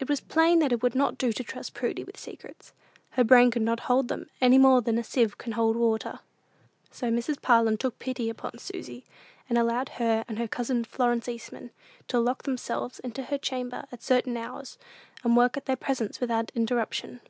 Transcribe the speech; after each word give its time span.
It 0.00 0.08
was 0.08 0.20
plain 0.20 0.58
that 0.58 0.72
it 0.72 0.82
would 0.82 0.96
not 0.96 1.16
do 1.16 1.30
to 1.32 1.44
trust 1.44 1.72
Prudy 1.72 2.02
with 2.02 2.16
secrets. 2.16 2.72
Her 3.10 3.22
brain 3.22 3.52
could 3.52 3.62
not 3.62 3.78
hold 3.86 4.08
them, 4.08 4.28
any 4.40 4.58
more 4.58 4.82
than 4.82 4.98
a 4.98 5.04
sieve 5.04 5.38
can 5.38 5.52
hold 5.52 5.76
water. 5.76 6.18
So 6.90 7.08
Mrs. 7.08 7.40
Parlin 7.40 7.78
took 7.78 8.00
pity 8.00 8.28
upon 8.30 8.58
Susy, 8.58 9.04
and 9.48 9.56
allowed 9.56 9.90
her 9.90 10.24
and 10.26 10.40
her 10.40 10.48
cousin 10.48 10.82
Florence 10.82 11.28
Eastman 11.28 11.70
to 12.08 12.18
lock 12.18 12.42
themselves 12.42 12.98
into 12.98 13.22
her 13.26 13.38
chamber 13.38 13.84
at 13.92 14.02
certain 14.02 14.36
hours, 14.36 14.76
and 15.22 15.36
work 15.36 15.56
at 15.56 15.66
their 15.66 15.76
presents 15.76 16.18
without 16.18 16.50
interruption. 16.56 17.20